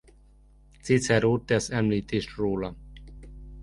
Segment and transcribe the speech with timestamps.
[0.81, 2.75] Cicero tesz említést róla.